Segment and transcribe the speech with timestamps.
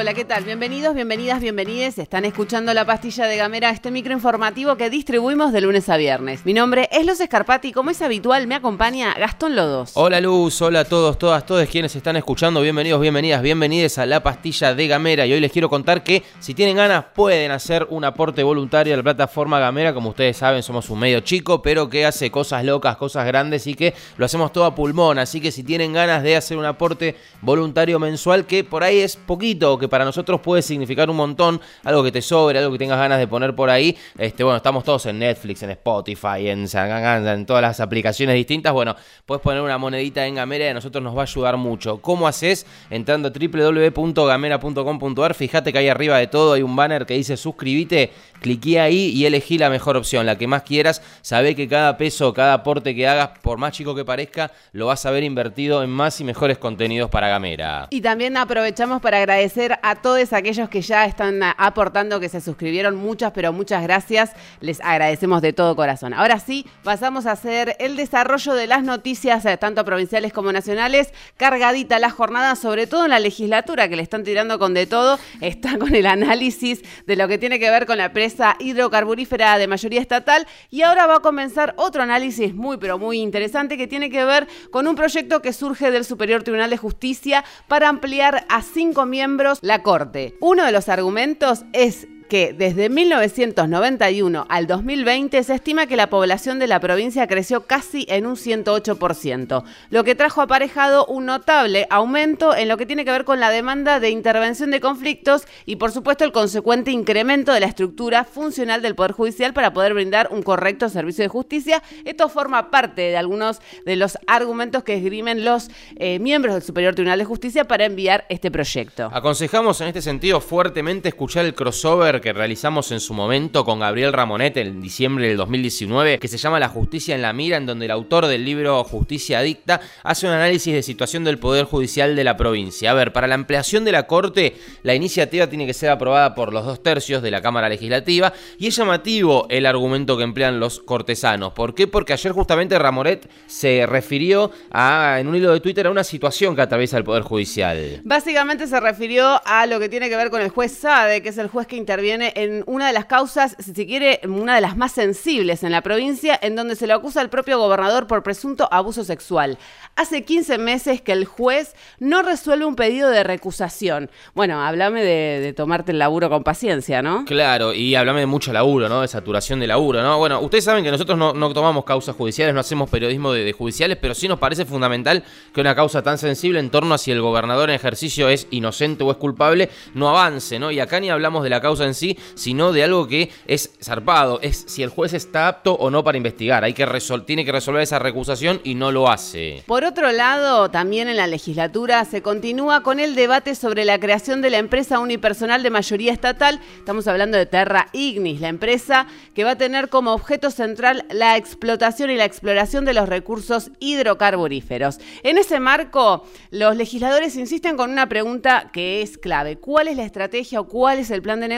[0.00, 0.44] Hola, ¿qué tal?
[0.44, 1.98] Bienvenidos, bienvenidas, bienvenides.
[1.98, 6.46] Están escuchando la pastilla de Gamera, este micro informativo que distribuimos de lunes a viernes.
[6.46, 9.90] Mi nombre es Luz Escarpati y como es habitual me acompaña Gastón Lodos.
[9.92, 12.62] Hola Luz, hola a todos, todas, todos quienes están escuchando.
[12.62, 15.26] Bienvenidos, bienvenidas, bienvenides a la pastilla de Gamera.
[15.26, 18.96] Y hoy les quiero contar que si tienen ganas pueden hacer un aporte voluntario a
[18.96, 19.92] la plataforma Gamera.
[19.92, 23.74] Como ustedes saben, somos un medio chico, pero que hace cosas locas, cosas grandes y
[23.74, 25.18] que lo hacemos todo a pulmón.
[25.18, 29.16] Así que si tienen ganas de hacer un aporte voluntario mensual, que por ahí es
[29.16, 32.98] poquito, que para nosotros puede significar un montón, algo que te sobre, algo que tengas
[32.98, 33.96] ganas de poner por ahí.
[34.16, 38.72] Este, bueno, estamos todos en Netflix, en Spotify, en, en todas las aplicaciones distintas.
[38.72, 42.00] Bueno, puedes poner una monedita en Gamera y a nosotros nos va a ayudar mucho.
[42.00, 42.66] ¿Cómo haces?
[42.88, 48.12] Entrando a www.gamera.com.ar, fíjate que ahí arriba de todo hay un banner que dice suscríbete,
[48.40, 51.02] cliqué ahí y elegí la mejor opción, la que más quieras.
[51.22, 55.04] Sabé que cada peso, cada aporte que hagas, por más chico que parezca, lo vas
[55.06, 57.88] a ver invertido en más y mejores contenidos para Gamera.
[57.90, 62.96] Y también aprovechamos para agradecer a todos aquellos que ya están aportando, que se suscribieron.
[62.96, 64.32] Muchas, pero muchas gracias.
[64.60, 66.14] Les agradecemos de todo corazón.
[66.14, 71.12] Ahora sí, pasamos a hacer el desarrollo de las noticias, eh, tanto provinciales como nacionales.
[71.36, 75.18] Cargadita la jornada, sobre todo en la legislatura, que le están tirando con de todo.
[75.40, 79.66] Está con el análisis de lo que tiene que ver con la presa hidrocarburífera de
[79.66, 80.46] mayoría estatal.
[80.70, 84.48] Y ahora va a comenzar otro análisis muy, pero muy interesante que tiene que ver
[84.70, 89.58] con un proyecto que surge del Superior Tribunal de Justicia para ampliar a cinco miembros
[89.78, 90.36] Corte.
[90.40, 96.60] Uno de los argumentos es que desde 1991 al 2020 se estima que la población
[96.60, 102.54] de la provincia creció casi en un 108%, lo que trajo aparejado un notable aumento
[102.54, 105.90] en lo que tiene que ver con la demanda de intervención de conflictos y por
[105.90, 110.42] supuesto el consecuente incremento de la estructura funcional del Poder Judicial para poder brindar un
[110.42, 111.82] correcto servicio de justicia.
[112.04, 116.94] Esto forma parte de algunos de los argumentos que esgrimen los eh, miembros del Superior
[116.94, 119.10] Tribunal de Justicia para enviar este proyecto.
[119.12, 124.12] Aconsejamos en este sentido fuertemente escuchar el crossover que realizamos en su momento con Gabriel
[124.12, 127.86] Ramonet en diciembre del 2019, que se llama La justicia en la mira, en donde
[127.86, 132.24] el autor del libro Justicia Adicta hace un análisis de situación del Poder Judicial de
[132.24, 132.90] la provincia.
[132.90, 136.52] A ver, para la ampliación de la Corte, la iniciativa tiene que ser aprobada por
[136.52, 140.80] los dos tercios de la Cámara Legislativa y es llamativo el argumento que emplean los
[140.80, 141.52] cortesanos.
[141.52, 141.86] ¿Por qué?
[141.86, 146.54] Porque ayer justamente Ramonet se refirió a, en un hilo de Twitter a una situación
[146.54, 148.00] que atraviesa el Poder Judicial.
[148.04, 151.38] Básicamente se refirió a lo que tiene que ver con el juez Sade, que es
[151.38, 154.60] el juez que interviene viene en una de las causas, si se quiere, una de
[154.60, 158.24] las más sensibles en la provincia, en donde se lo acusa al propio gobernador por
[158.24, 159.58] presunto abuso sexual.
[159.94, 164.10] Hace 15 meses que el juez no resuelve un pedido de recusación.
[164.34, 167.24] Bueno, háblame de, tomarte el laburo con paciencia, ¿no?
[167.26, 169.02] Claro, y háblame de mucho laburo, ¿no?
[169.02, 170.18] De saturación de laburo, ¿no?
[170.18, 174.14] Bueno, ustedes saben que nosotros no, tomamos causas judiciales, no hacemos periodismo de, judiciales, pero
[174.14, 175.22] sí nos parece fundamental
[175.54, 179.04] que una causa tan sensible en torno a si el gobernador en ejercicio es inocente
[179.04, 180.72] o es culpable, no avance, ¿no?
[180.72, 181.94] Y acá ni hablamos de la causa en
[182.34, 186.18] sino de algo que es zarpado, es si el juez está apto o no para
[186.18, 186.64] investigar.
[186.64, 186.86] Hay que
[187.26, 189.62] tiene que resolver esa recusación y no lo hace.
[189.66, 194.42] Por otro lado, también en la legislatura se continúa con el debate sobre la creación
[194.42, 196.60] de la empresa unipersonal de mayoría estatal.
[196.78, 201.36] Estamos hablando de Terra Ignis, la empresa que va a tener como objeto central la
[201.36, 204.98] explotación y la exploración de los recursos hidrocarburíferos.
[205.22, 209.56] En ese marco, los legisladores insisten con una pregunta que es clave.
[209.56, 211.48] ¿Cuál es la estrategia o cuál es el plan de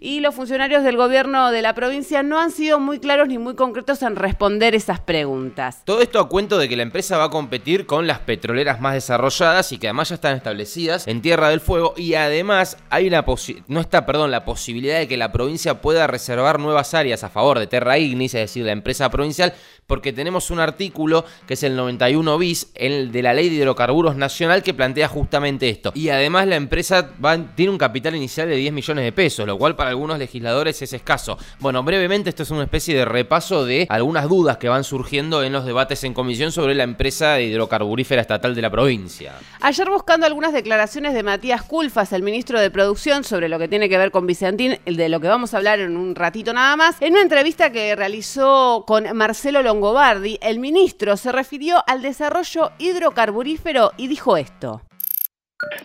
[0.00, 3.54] y los funcionarios del gobierno de la provincia no han sido muy claros ni muy
[3.54, 5.82] concretos en responder esas preguntas.
[5.84, 8.94] Todo esto a cuento de que la empresa va a competir con las petroleras más
[8.94, 13.24] desarrolladas y que además ya están establecidas en Tierra del Fuego y además hay una
[13.68, 17.58] no está, perdón, la posibilidad de que la provincia pueda reservar nuevas áreas a favor
[17.58, 19.54] de Terra Ignis, es decir, la empresa provincial,
[19.86, 24.16] porque tenemos un artículo que es el 91 bis el de la Ley de Hidrocarburos
[24.16, 25.92] Nacional que plantea justamente esto.
[25.94, 27.10] Y además la empresa
[27.54, 30.92] tiene un capital inicial de 10 millones de pesos, lo cual para algunos legisladores es
[30.92, 31.38] escaso.
[31.60, 35.52] Bueno, brevemente esto es una especie de repaso de algunas dudas que van surgiendo en
[35.52, 39.34] los debates en comisión sobre la empresa hidrocarburífera estatal de la provincia.
[39.60, 43.88] Ayer buscando algunas declaraciones de Matías Culfas, el ministro de Producción, sobre lo que tiene
[43.88, 46.96] que ver con Vicentín, de lo que vamos a hablar en un ratito nada más,
[47.00, 53.92] en una entrevista que realizó con Marcelo Longobardi, el ministro se refirió al desarrollo hidrocarburífero
[53.96, 54.82] y dijo esto.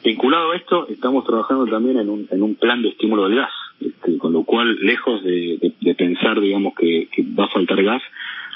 [0.04, 3.52] Vinculado a esto, estamos trabajando también en un, en un plan de estímulo del gas,
[3.80, 8.02] este, con lo cual, lejos de, pensar, digamos, que, va a faltar gas,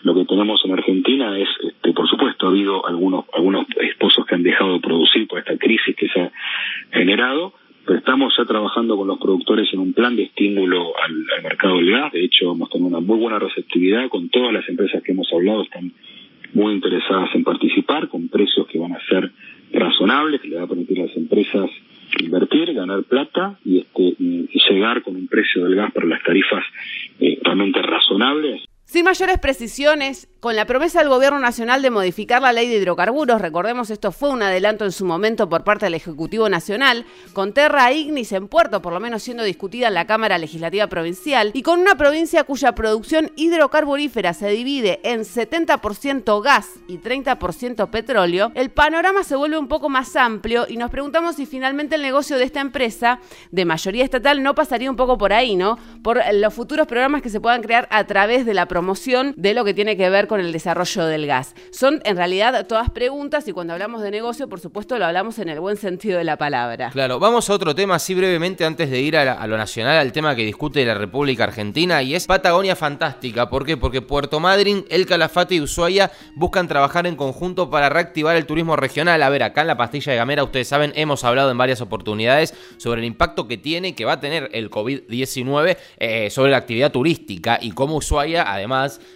[0.03, 4.35] lo que tenemos en Argentina es, este, por supuesto, ha habido algunos, algunos esposos que
[4.35, 6.31] han dejado de producir por esta crisis que se ha
[6.91, 7.53] generado,
[7.85, 11.91] pero estamos ya trabajando con los productores en un plan de estímulo al, mercado del
[11.91, 12.13] gas.
[12.13, 15.63] De hecho, hemos tenido una muy buena receptividad con todas las empresas que hemos hablado,
[15.63, 15.91] están
[16.53, 19.31] muy interesadas en participar, con precios que van a ser
[19.73, 21.69] razonables, que le va a permitir a las empresas
[22.19, 26.63] invertir, ganar plata y, este, y llegar con un precio del gas para las tarifas
[27.19, 28.63] eh, realmente razonables.
[28.93, 33.41] Sin mayores precisiones, con la promesa del Gobierno Nacional de modificar la ley de hidrocarburos,
[33.41, 37.91] recordemos esto fue un adelanto en su momento por parte del Ejecutivo Nacional, con Terra
[37.91, 41.79] Ignis en puerto, por lo menos siendo discutida en la Cámara Legislativa Provincial, y con
[41.79, 49.23] una provincia cuya producción hidrocarburífera se divide en 70% gas y 30% petróleo, el panorama
[49.23, 52.61] se vuelve un poco más amplio y nos preguntamos si finalmente el negocio de esta
[52.61, 53.19] empresa,
[53.49, 55.79] de mayoría estatal, no pasaría un poco por ahí, ¿no?
[56.03, 58.82] Por los futuros programas que se puedan crear a través de la promoción
[59.35, 61.53] de lo que tiene que ver con con el desarrollo del gas.
[61.69, 65.47] Son en realidad todas preguntas y cuando hablamos de negocio, por supuesto, lo hablamos en
[65.47, 66.89] el buen sentido de la palabra.
[66.89, 70.35] Claro, vamos a otro tema así brevemente antes de ir a, lo nacional, al tema
[70.35, 73.47] que discute la República Argentina y es Patagonia Fantástica.
[73.47, 73.77] ¿Por qué?
[73.77, 78.75] Porque Puerto Madryn, El Calafate y Ushuaia buscan trabajar en conjunto para reactivar el turismo
[78.75, 79.21] regional.
[79.21, 82.55] A ver, acá en la pastilla de Gamera, ustedes saben, hemos hablado en varias oportunidades
[82.77, 86.57] sobre el impacto que tiene y que va a tener el COVID-19 eh, sobre la
[86.57, 88.72] actividad turística y cómo Ushuaia, además,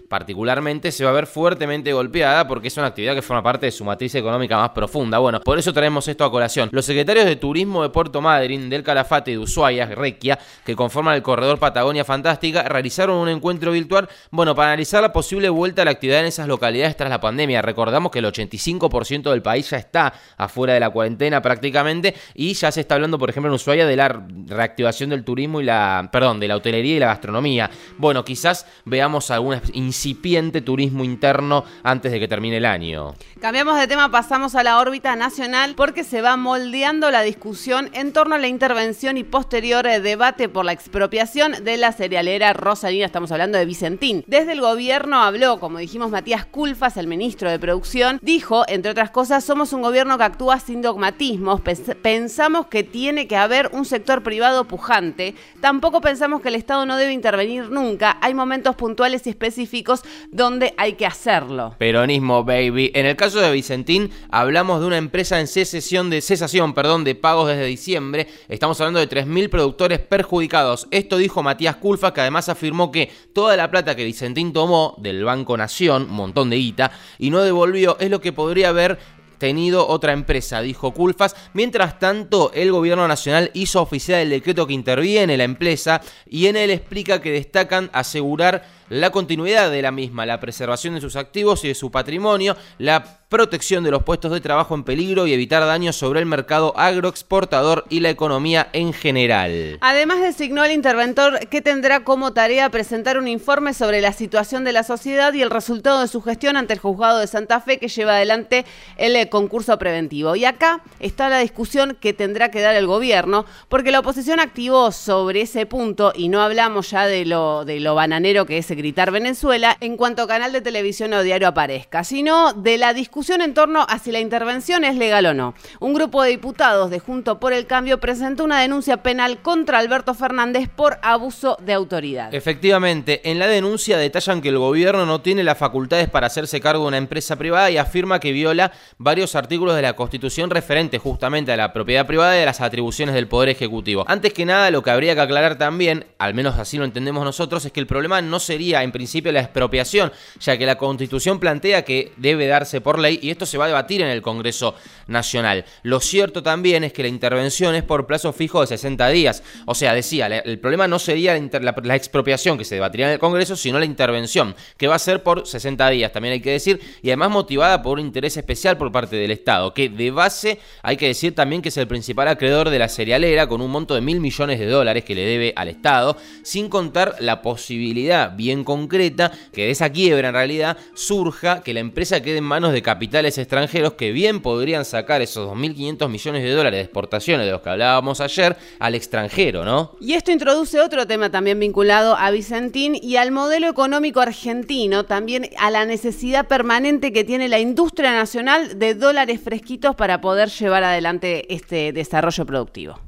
[0.07, 3.71] particularmente, se va a ver fuertemente golpeada porque es una actividad que forma parte de
[3.71, 5.19] su matriz económica más profunda.
[5.19, 6.69] Bueno, por eso traemos esto a colación.
[6.71, 11.15] Los secretarios de Turismo de Puerto Madryn, del Calafate y de Ushuaia, Requia, que conforman
[11.15, 15.85] el corredor Patagonia Fantástica, realizaron un encuentro virtual, bueno, para analizar la posible vuelta a
[15.85, 17.61] la actividad en esas localidades tras la pandemia.
[17.61, 22.71] Recordamos que el 85% del país ya está afuera de la cuarentena prácticamente y ya
[22.71, 24.07] se está hablando, por ejemplo, en Ushuaia de la
[24.47, 27.69] reactivación del turismo y la, perdón, de la hotelería y la gastronomía.
[27.97, 33.13] Bueno, quizás veamos algún incipiente turismo interno antes de que termine el año.
[33.39, 38.11] Cambiamos de tema, pasamos a la órbita nacional porque se va moldeando la discusión en
[38.13, 43.31] torno a la intervención y posterior debate por la expropiación de la cerealera Rosalina, estamos
[43.31, 44.23] hablando de Vicentín.
[44.27, 49.11] Desde el gobierno habló, como dijimos, Matías Culfas, el ministro de Producción, dijo, entre otras
[49.11, 51.61] cosas, somos un gobierno que actúa sin dogmatismos,
[52.01, 56.97] pensamos que tiene que haber un sector privado pujante, tampoco pensamos que el Estado no
[56.97, 60.01] debe intervenir nunca, hay momentos puntuales específicos
[60.31, 61.75] donde hay que hacerlo.
[61.77, 62.91] Peronismo, baby.
[62.95, 67.15] En el caso de Vicentín, hablamos de una empresa en cesación de, cesación, perdón, de
[67.15, 68.27] pagos desde diciembre.
[68.47, 70.87] Estamos hablando de 3.000 productores perjudicados.
[70.91, 75.23] Esto dijo Matías Culfa, que además afirmó que toda la plata que Vicentín tomó del
[75.23, 78.97] Banco Nación, un montón de guita, y no devolvió, es lo que podría haber
[79.37, 81.35] tenido otra empresa, dijo Culfas.
[81.53, 86.55] Mientras tanto, el gobierno nacional hizo oficial el decreto que interviene la empresa y en
[86.57, 91.63] él explica que destacan asegurar la continuidad de la misma, la preservación de sus activos
[91.63, 95.65] y de su patrimonio, la protección de los puestos de trabajo en peligro y evitar
[95.65, 99.77] daños sobre el mercado agroexportador y la economía en general.
[99.81, 104.71] Además designó al interventor que tendrá como tarea presentar un informe sobre la situación de
[104.71, 107.89] la sociedad y el resultado de su gestión ante el juzgado de Santa Fe que
[107.89, 108.65] lleva adelante
[108.95, 110.37] el eh, concurso preventivo.
[110.37, 114.93] Y acá está la discusión que tendrá que dar el gobierno, porque la oposición activó
[114.93, 119.11] sobre ese punto, y no hablamos ya de lo, de lo bananero que es gritar
[119.11, 123.55] Venezuela, en cuanto canal de televisión o diario aparezca, sino de la discusión discusión en
[123.55, 125.55] torno a si la intervención es legal o no.
[125.79, 130.13] Un grupo de diputados de Junto por el Cambio presentó una denuncia penal contra Alberto
[130.13, 132.31] Fernández por abuso de autoridad.
[132.31, 136.83] Efectivamente, en la denuncia detallan que el gobierno no tiene las facultades para hacerse cargo
[136.83, 141.51] de una empresa privada y afirma que viola varios artículos de la Constitución referentes justamente
[141.51, 144.05] a la propiedad privada y a las atribuciones del Poder Ejecutivo.
[144.07, 147.65] Antes que nada, lo que habría que aclarar también, al menos así lo entendemos nosotros,
[147.65, 151.83] es que el problema no sería en principio la expropiación, ya que la Constitución plantea
[151.83, 154.75] que debe darse por ley y esto se va a debatir en el Congreso
[155.07, 155.65] Nacional.
[155.83, 159.43] Lo cierto también es que la intervención es por plazo fijo de 60 días.
[159.65, 163.55] O sea, decía, el problema no sería la, expropiación que se debatiría en el Congreso,
[163.55, 167.09] sino la intervención, que va a ser por 60 días, también hay que decir, y
[167.09, 171.07] además motivada por un interés especial por parte del Estado, que de base hay que
[171.07, 174.19] decir también que es el principal acreedor de la cerealera con un monto de mil
[174.19, 179.65] millones de dólares que le debe al Estado, sin contar la posibilidad bien concreta que
[179.65, 183.93] de esa quiebra en realidad surja que la empresa quede en manos de capitales extranjeros
[183.93, 188.21] que bien podrían sacar esos 2.500 millones de dólares de exportaciones de los que hablábamos
[188.21, 189.91] ayer al extranjero, ¿no?
[190.01, 195.43] Y esto introduce otro tema también vinculado a Vicentín y al modelo económico argentino, también
[195.59, 200.83] a la necesidad permanente que tiene la industria nacional de dólares fresquitos para poder llevar
[200.83, 202.99] adelante este desarrollo productivo.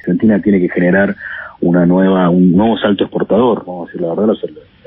[0.00, 1.14] Argentina tiene que generar
[1.60, 4.34] una nueva, un nuevo salto exportador, vamos a decir la verdad,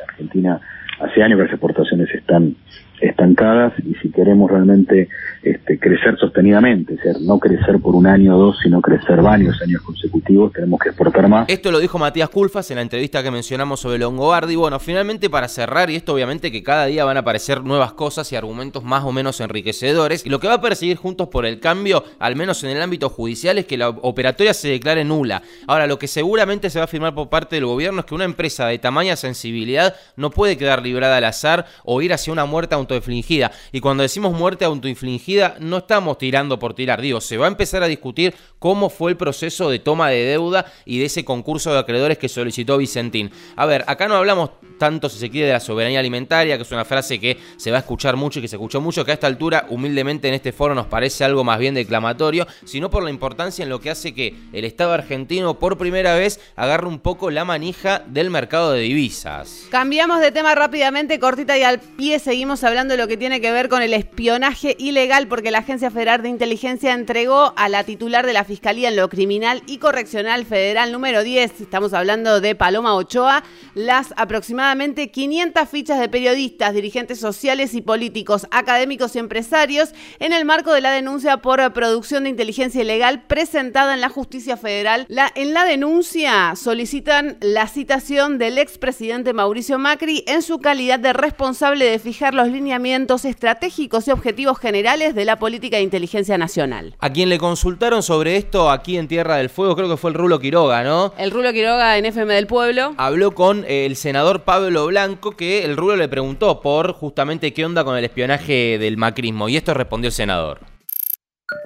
[0.10, 0.60] Argentina
[1.00, 2.58] hace años que las exportaciones están
[3.02, 5.10] estancadas y si queremos realmente
[5.44, 9.62] este, crecer sostenidamente, es decir, no crecer por un año o dos, sino crecer varios
[9.62, 11.50] años consecutivos, tenemos que exportar más.
[11.50, 14.56] Esto lo dijo Matías Culfas en la entrevista que mencionamos sobre Longobardi.
[14.56, 18.32] Bueno, finalmente para cerrar, y esto obviamente que cada día van a aparecer nuevas cosas
[18.32, 21.60] y argumentos más o menos enriquecedores, y lo que va a perseguir Juntos por el
[21.60, 25.42] Cambio, al menos en el ámbito judicial, es que la operatoria se declare nula.
[25.68, 28.26] Ahora, lo que seguramente se va a firmar por parte del gobierno es que una
[28.26, 32.76] empresa de tamaña sensibilidad no puede quedar librada al azar o ir hacia una muerte
[32.96, 33.52] autoinfligida.
[33.72, 37.02] Y cuando decimos muerte autoinfligida, no estamos tirando por tirar.
[37.02, 40.66] Digo, se va a empezar a discutir cómo fue el proceso de toma de deuda
[40.86, 43.32] y de ese concurso de acreedores que solicitó Vicentín.
[43.56, 46.72] A ver, acá no hablamos tanto, si se quiere, de la soberanía alimentaria, que es
[46.72, 49.14] una frase que se va a escuchar mucho y que se escuchó mucho, que a
[49.14, 53.12] esta altura, humildemente en este foro, nos parece algo más bien declamatorio, sino por la
[53.12, 57.30] importancia en lo que hace que el Estado argentino por primera vez agarre un poco
[57.30, 59.68] la manija del mercado de divisas.
[59.70, 63.52] Cambiamos de tema rápidamente, cortita y al pie, seguimos hablando de lo que tiene que
[63.52, 68.26] ver con el espionaje ilegal, porque la Agencia Federal de Inteligencia entregó a la titular
[68.26, 72.96] de la Fiscalía en lo Criminal y Correccional Federal número 10, estamos hablando de Paloma
[72.96, 73.44] Ochoa,
[73.76, 80.46] las aproximadamente 500 fichas de periodistas, dirigentes sociales y políticos, académicos y empresarios en el
[80.46, 85.08] marco de la denuncia por producción de inteligencia ilegal presentada en la justicia federal.
[85.36, 91.86] en la denuncia solicitan la citación del expresidente Mauricio Macri en su calidad de responsable
[91.86, 96.94] de fijar los lineamientos estratégicos y objetivos generales de la política de inteligencia nacional.
[97.02, 100.16] A quien le consultaron sobre esto aquí en Tierra del Fuego, creo que fue el
[100.16, 101.12] Rulo Quiroga, ¿no?
[101.18, 102.94] El Rulo Quiroga en FM del Pueblo.
[102.96, 107.84] Habló con el senador Pablo Blanco que el Rulo le preguntó por justamente qué onda
[107.84, 110.60] con el espionaje del macrismo y esto respondió el senador.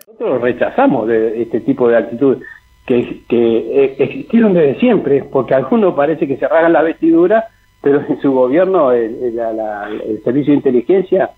[0.07, 2.39] Nosotros rechazamos de este tipo de actitudes
[2.87, 7.49] que, que existieron desde siempre, porque algunos parece que se rasgan la vestidura,
[7.85, 9.11] pero en su gobierno el,
[10.23, 11.29] servicio de inteligencia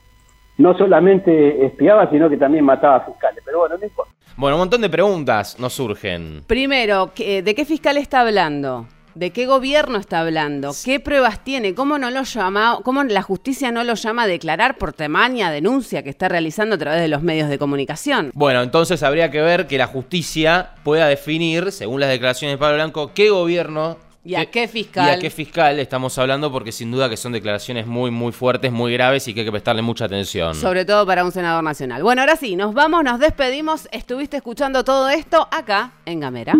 [0.57, 3.43] no solamente espiaba, sino que también mataba a fiscales.
[3.43, 4.13] Pero bueno, no importa.
[4.37, 6.43] Bueno, un montón de preguntas nos surgen.
[6.47, 8.85] Primero, ¿de qué fiscal está hablando?
[9.13, 10.71] ¿De qué gobierno está hablando?
[10.85, 11.75] ¿Qué pruebas tiene?
[11.75, 16.01] ¿Cómo no lo llama, cómo la justicia no lo llama a declarar por tamaña denuncia
[16.01, 18.31] que está realizando a través de los medios de comunicación?
[18.33, 22.75] Bueno, entonces habría que ver que la justicia pueda definir, según las declaraciones de Pablo
[22.75, 25.07] Blanco, qué gobierno ¿Y a qué fiscal?
[25.07, 26.51] ¿Y a qué fiscal estamos hablando?
[26.51, 29.51] Porque sin duda que son declaraciones muy, muy fuertes, muy graves y que hay que
[29.51, 30.53] prestarle mucha atención.
[30.53, 32.03] Sobre todo para un senador nacional.
[32.03, 33.87] Bueno, ahora sí, nos vamos, nos despedimos.
[33.89, 36.55] Estuviste escuchando todo esto acá en Gamera.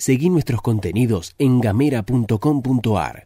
[0.00, 3.20] Seguí nuestros contenidos en gamera.com.ar.